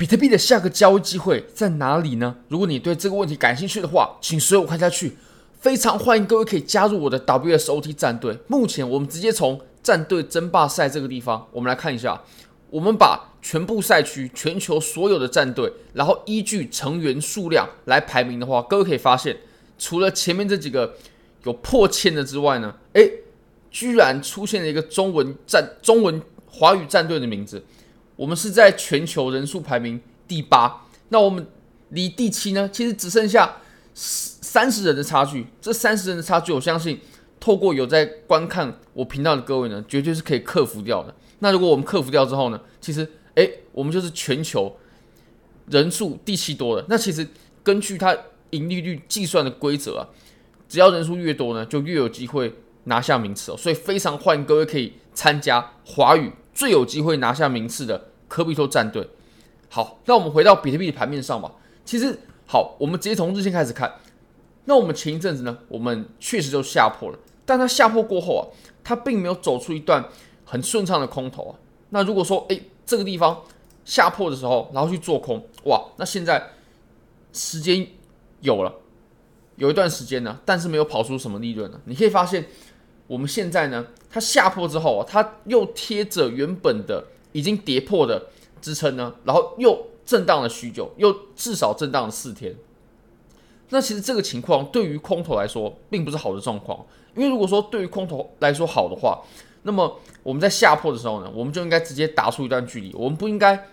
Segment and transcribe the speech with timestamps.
[0.00, 2.34] 比特币的下个交易机会在哪里呢？
[2.48, 5.14] 如果你对这个问题感兴趣的话，请随我看下去。
[5.60, 8.38] 非常欢迎各位可以加入我的 WSOT 战队。
[8.46, 12.18] 目前我们直接从战队争霸赛这个地方，我们来看一下。
[12.70, 19.36] 我们把全部赛区、全球所有的战队，然后依据成员数量来排名的话，各位可以发现，
[19.78, 20.94] 除了前面这几个
[21.44, 23.12] 有破千的之外呢，诶，
[23.70, 27.62] 居然出现了一个中文战、中文华语战队的名字。
[28.20, 29.98] 我们是在全球人数排名
[30.28, 31.46] 第八，那我们
[31.88, 33.56] 离第七呢，其实只剩下
[33.94, 35.46] 三十人的差距。
[35.58, 37.00] 这三十人的差距，我相信
[37.40, 41.14] 透过有在观看我频道的各位呢，绝对是可以克服掉的。
[41.38, 44.76] 那如果我们克服掉之后呢，其实诶，我们就是全球
[45.70, 46.84] 人数第七多的。
[46.90, 47.26] 那其实
[47.62, 48.14] 根据它
[48.50, 50.04] 盈利率计算的规则啊，
[50.68, 52.52] 只要人数越多呢，就越有机会
[52.84, 53.56] 拿下名次哦。
[53.56, 59.06] 所以非常欢迎各位可以参加华语最有机会拿下名次的科比托战队。
[59.68, 61.52] 好，那我们回到比特币的盘面上吧。
[61.84, 63.94] 其实好，我们直接从日线开始看。
[64.64, 68.42] 那我们前一阵子呢，我们确实就下破了，但它下破过后啊，
[68.82, 70.02] 它并没有走出一段。
[70.42, 71.54] 很顺畅的空头啊，
[71.90, 73.40] 那如果说诶，这个地方
[73.84, 76.44] 下破的时候，然后去做空，哇，那现在
[77.32, 77.86] 时间
[78.40, 78.74] 有了，
[79.54, 81.80] 有一段时间呢，但是没有跑出什么利润呢。
[81.84, 82.44] 你可以发现，
[83.06, 88.26] 我们现在呢，它下破之后啊，它又贴着原本的已经跌破的
[88.60, 92.54] 支撑呢，然后又震荡了许久，又至少震荡了四天。
[93.70, 99.22] 那其实这个情况对于空头来说，并不是好的状况，因为如果说对于空头来说好的话，
[99.62, 102.92] 那么我们在下破的时候呢，我们就应该直接打出一段距离。
[102.94, 103.68] 我们不应该，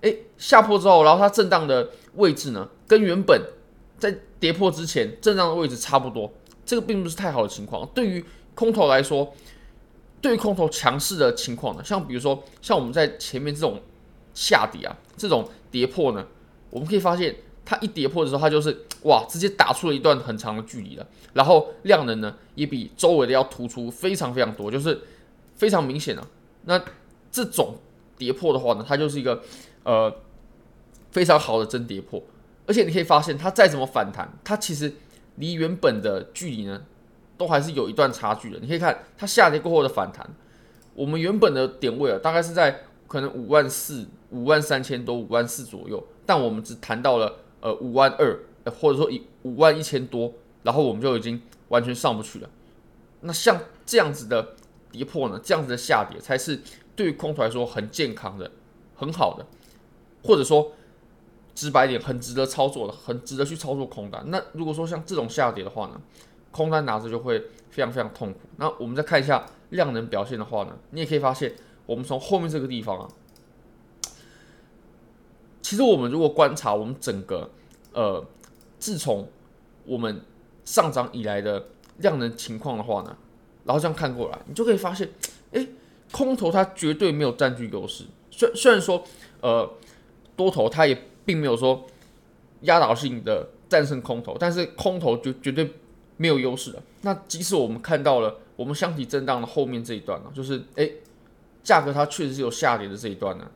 [0.00, 3.40] 诶，下破之后，然后它震荡的位置呢，跟原本
[3.98, 6.32] 在跌破之前震荡的位置差不多。
[6.64, 7.86] 这个并不是太好的情况。
[7.94, 9.32] 对于空头来说，
[10.22, 13.78] 对于空头强势的情况呢，像比如说像我们在前面这种
[14.32, 16.24] 下跌啊，这种跌破呢，
[16.70, 21.06] 我们可以发现它一跌破的时候，它就是哇，直接打出了一段很长的距离了。
[21.32, 25.02] 然后量能呢，也比周围的要突出非常非常多，就是
[25.56, 26.28] 非常明显的啊。
[26.64, 26.80] 那
[27.30, 27.76] 这种
[28.16, 29.42] 跌破的话呢，它就是一个
[29.82, 30.14] 呃
[31.10, 32.22] 非常好的真跌破，
[32.66, 34.92] 而且你可以发现，它再怎么反弹，它其实
[35.36, 36.82] 离原本的距离呢，
[37.42, 38.58] 都还是有一段差距的。
[38.60, 40.24] 你可以看它下跌过后的反弹，
[40.94, 48.38] 我们原本的点位啊，大概是在可能五万四、五万三千多、五万四左右，但我们只谈到了呃五万二，
[48.80, 50.32] 或者说以五万一千多。
[50.62, 52.48] 然后我们就已经完全上不去了。
[53.22, 54.54] 那像这样子的
[54.92, 56.60] 跌破呢，这样子的下跌才是
[56.94, 58.48] 对于空头来说很健康的、
[58.94, 59.44] 很好的，
[60.22, 60.70] 或者说
[61.52, 64.22] 直白点，很值得操作的，很值得去操作空单。
[64.28, 66.00] 那如果说像这种下跌的话呢，
[66.52, 67.40] 空单拿着就会
[67.70, 68.38] 非常非常痛苦。
[68.58, 71.52] 那我们再看一下量能表现的话呢，你也可以发现，
[71.86, 73.08] 我们从后面这个地方啊，
[75.60, 77.50] 其实我们如果观察我们整个
[77.92, 78.24] 呃，
[78.78, 79.28] 自从
[79.84, 80.22] 我们
[80.64, 81.66] 上涨以来的
[81.98, 83.16] 量能情况的话呢，
[83.64, 85.10] 然后这样看过来，你就可以发现，
[85.52, 85.66] 哎，
[86.10, 88.04] 空头它绝对没有占据优势。
[88.30, 89.02] 虽虽然说，
[89.40, 89.70] 呃，
[90.36, 91.84] 多头它也并没有说
[92.62, 95.72] 压倒性的战胜空头，但是空头绝绝对
[96.22, 96.80] 没有优势的。
[97.00, 100.94] 那即使我们看到了我们箱体震荡的后面这一段呢，就是诶，
[101.64, 103.50] 价格它确实是有下跌的这一段呢，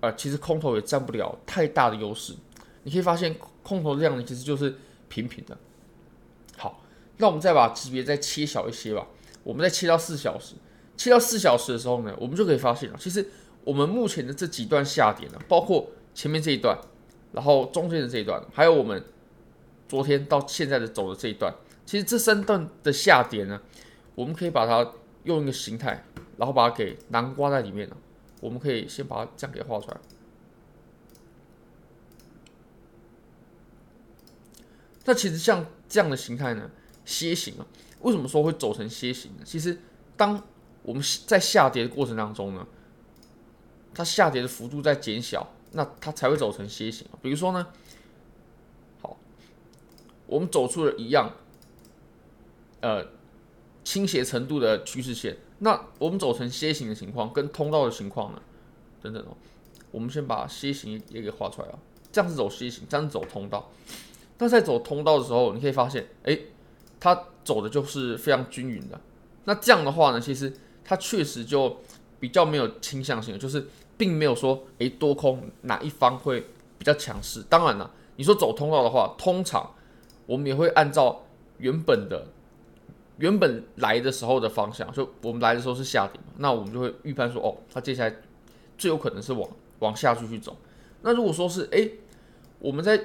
[0.00, 2.34] 呃，其实空头也占不了太大的优势。
[2.82, 4.74] 你可以发现，空头量呢其实就是
[5.08, 5.56] 平平的。
[6.56, 6.82] 好
[7.18, 9.06] 那我们再把级别再切小一些吧，
[9.44, 10.54] 我们再切到四小时，
[10.96, 13.24] 切到四小时的时候呢，我们就可以发现了，其实
[13.62, 16.76] 我们目前的这几段下跌呢，包括前面这一段，
[17.32, 19.04] 然后中间的这一段，还有我们
[19.88, 21.54] 昨天到现在的走的这一段，
[21.88, 23.58] 其实这三段的下跌呢，
[24.14, 24.92] 我们可以把它
[25.24, 26.04] 用一个形态，
[26.36, 27.96] 然后把它给囊括在里面了。
[28.42, 29.96] 我们可以先把它这样给画出来。
[35.06, 36.70] 那其实像这样的形态呢，
[37.06, 37.64] 楔形啊，
[38.02, 39.42] 为什么说会走成楔形呢？
[39.42, 39.80] 其实，
[40.14, 40.44] 当
[40.82, 42.66] 我们在下跌的过程当中呢，
[43.94, 47.06] 它下跌的幅度在减小，那它才会走成楔形。
[47.22, 47.66] 比如说呢，
[49.00, 49.16] 好，
[50.26, 51.32] 我们走出了一样，
[52.80, 53.06] 呃，
[53.84, 58.42] 倾斜程度的趋势线，那我们走成楔形的情况跟通道的情况呢，
[59.02, 59.36] 等等哦，
[59.90, 61.78] 我们先把楔形也给画出来啊，
[62.12, 63.70] 这样是走楔形，这样是走通道。
[64.38, 66.38] 那在走通道的时候，你可以发现，哎。
[67.00, 69.00] 它走的就是非常均匀的，
[69.44, 70.52] 那这样的话呢，其实
[70.84, 71.76] 它确实就
[72.18, 76.40] 比较没有倾向性，就是并没有说哎多空哪一方会
[76.76, 77.40] 比较强势。
[77.48, 79.72] 当然了，你说走通道的话，通常
[80.26, 81.24] 我们也会按照
[81.58, 82.26] 原本的
[83.18, 88.14] 原本来的时候的方向，就我们来的时候是下跌嘛，那我们就会预判说，哦，它接下来
[88.76, 89.48] 最有可能是往
[89.80, 90.56] 往下继续走。
[91.02, 91.88] 那如果说是哎，
[92.58, 93.00] 我们在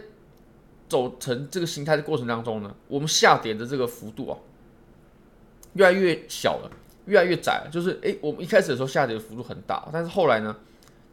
[0.87, 4.37] 走成这个形态的过程当中呢，我们下跌的这个幅度啊，
[5.73, 6.71] 越来越小了，
[7.05, 7.69] 越来越窄了。
[7.71, 10.55] 就是哎，我们一开始的时候下跌的幅度很大，但是后来呢，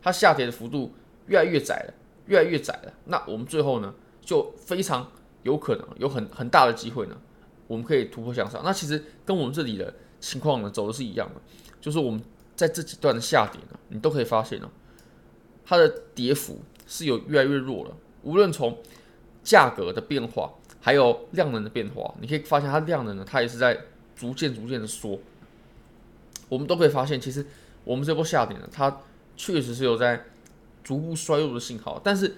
[0.02, 0.92] 它下跌的幅度
[1.26, 1.94] 越来越窄了，
[2.26, 2.92] 越来越窄了。
[3.06, 5.10] 那我们最后呢，就非常
[5.42, 7.16] 有可能有很很大的机会呢，
[7.70, 8.60] 我们可以突破向上。
[8.64, 11.40] 那其实跟我们这里的情况呢，走的是一样的，
[11.80, 12.20] 就是我们
[12.56, 14.68] 在这几段的下跌呢，你都可以发现呢，
[15.64, 16.58] 它的跌幅
[16.88, 17.96] 是有越来越弱了。
[18.24, 18.76] 无论从
[19.44, 23.78] 价格的变化，还有量能的变化，你可以发现它量能呢，它也是在
[24.16, 25.16] 逐渐逐渐的缩。
[26.48, 27.46] 我们都可以发现，其实
[27.84, 29.00] 我们这波下跌呢，它
[29.36, 30.24] 确实是有在
[30.82, 32.00] 逐步衰弱的信号。
[32.02, 32.34] 但是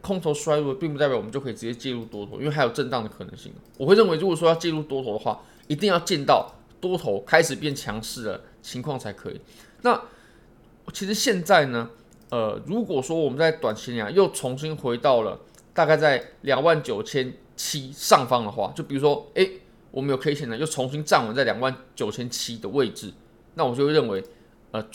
[0.00, 3.52] 空头衰弱，并不代表我们就可以直接介入多头，因为还有震荡的可能性。
[3.76, 9.40] 我会认为，如果说要介入多头的话，一定要见到多头开始变强势的情况才可以。
[9.82, 10.00] 那
[10.92, 11.90] 其实现在呢，
[12.30, 15.38] 呃，如果说我们在短期内啊，又重新回到了。
[15.74, 19.48] 大概在两万九千七上方的话，就比如说，哎，
[19.90, 23.10] 我们有 K 线呢，又重新站稳在两万九千七的位置，
[23.54, 24.22] 那我就会认为，
[24.72, 24.86] 呃，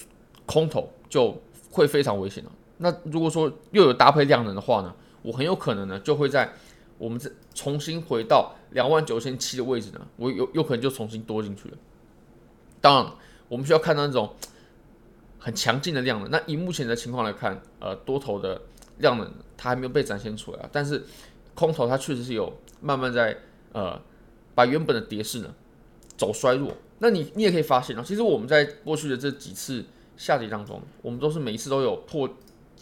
[0.46, 1.42] 空头就
[1.72, 2.52] 会非常危险了。
[2.78, 6.54] 那如果说又有搭配量能的话呢，我很有可能呢就会在
[6.98, 11.78] 我们这重新回到两万九千七的位置呢，我有有可能就重新多进去了。
[12.82, 13.14] 当然，
[13.48, 14.34] 我们需要看到那种
[15.38, 16.30] 很强劲的量能。
[16.30, 18.62] 那以目前的情况来看，呃，多头的。
[19.00, 21.04] 量能它还没有被展现出来啊，但是
[21.54, 22.52] 空头它确实是有
[22.82, 23.38] 慢慢在
[23.72, 24.02] 呃
[24.56, 25.54] 把原本的跌势呢
[26.18, 26.74] 走衰弱。
[26.98, 29.86] 那你你也可以发现啊，其实我们在过去的这几次
[30.18, 32.28] 下跌当中，我们都是每一次都有破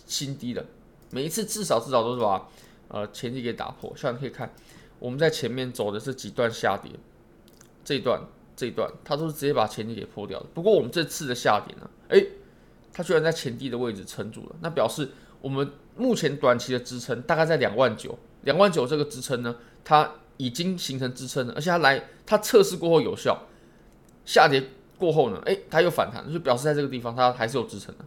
[0.05, 0.65] 新低的，
[1.11, 2.47] 每一次至少至少都是把
[2.87, 3.93] 呃前低给打破。
[3.95, 4.53] 像你可以看
[4.99, 6.91] 我们在前面走的这几段下跌，
[7.83, 8.21] 这一段
[8.55, 10.45] 这一段它都是直接把前低给破掉的。
[10.53, 12.27] 不过我们这次的下跌呢，诶，
[12.93, 15.09] 它居然在前低的位置撑住了，那表示
[15.41, 15.71] 我们。
[15.97, 23.43] 目前短期的支撑大概在两万九，两万九这个支撑呢，它已经形成支撑了，而且它来它测试过后有效，
[24.25, 24.61] 下跌
[24.97, 28.03] 过后呢，诶，它又反弹，就表示在这个地方它还是有支撑的。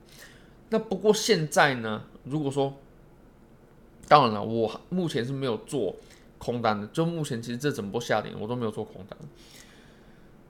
[0.70, 2.74] 那不过现在呢，如果说，
[4.06, 5.94] 当然了，我目前是没有做
[6.38, 9.18] 空单的，就目前其实这整波下跌我都没有做空单，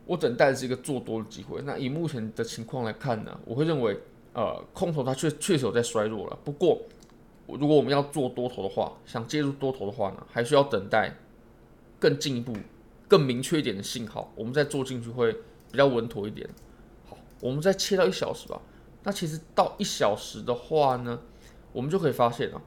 [0.06, 1.62] 我等待的是一个做多的机会。
[1.62, 3.98] 那以目前的情况来看呢，我会认为，
[4.32, 6.80] 呃，空头它确确实有在衰弱了，不过。
[7.50, 11.10] 如果我们要做多头的话，想介入多头的话呢，还需要等待
[11.98, 12.52] 更进一步、
[13.08, 15.32] 更明确一点的信号，我们再做进去会
[15.72, 16.46] 比较稳妥一点。
[17.08, 18.60] 好，我们再切到一小时吧。
[19.08, 21.18] 那其实到一小时的话呢，
[21.72, 22.60] 我们就可以发现啊，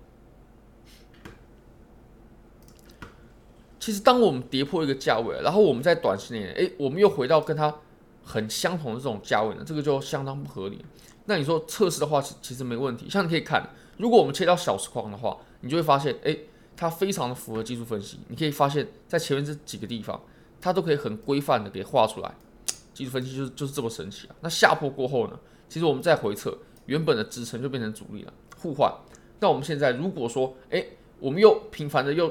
[3.80, 7.72] 其实当我们跌破一个价位，然后我们在短时间内，诶，我们又回到跟它
[8.26, 10.84] 很相同的这种价位呢，这个就相当不合理。
[11.26, 13.70] 那你说测试的话，其其实没问题，像你可以看。
[13.98, 18.20] 如果我们切到小时框的话，你就会发现，诶，它非常的符合技术分析。
[18.30, 20.20] 你可以发现，在前面这几个地方，
[20.60, 22.34] 它都可以很规范的给画出来。
[22.96, 24.36] 技术分析就是就是这么神奇啊！
[24.42, 25.40] 那下破过后呢，
[25.71, 26.57] 其实我们再回测，
[26.88, 28.94] 原本的支撑就变成阻力了，互换。
[29.39, 32.29] 那我们现在如果说，诶，我们又频繁的又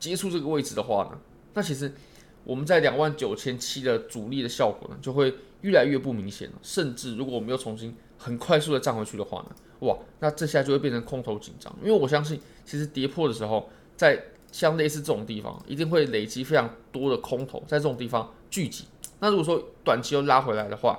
[0.00, 1.20] 接触这个位置的话呢，
[1.54, 1.94] 那其实
[2.42, 6.56] 我们在两万九千七的阻力的效果呢，就会越来越不明显了。
[6.60, 9.54] 甚至如果我们又重新很快速的站回去的话呢，
[9.86, 18.86] 哇，那这下就会变成空头紧张，因为我相信，其实跌破的时候，在像类似这种地方，一定会累积非常多的空头在这种地方聚集。
[19.20, 20.98] 那如果说短期又拉回来的话，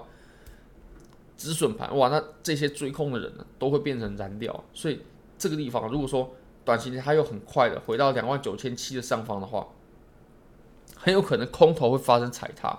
[1.40, 4.64] 止损盘，哇，那这些追空的人呢，都会变成燃料。
[4.74, 5.02] 所以
[5.38, 9.66] 这个地方，如果说短期内它又很快的回到两万九千七的上方的话，
[10.98, 12.78] 很有可能空头会发生踩踏。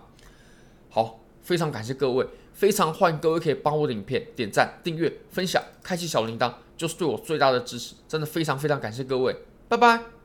[0.90, 2.26] 好，非常感谢各位。
[2.52, 7.94] 非常欢迎各位可以帮我的影片点赞、订阅、分享、开启小铃铛，就是对我最大的支持。
[8.06, 9.34] 真的非常非常感谢各位，
[9.66, 10.19] 拜拜。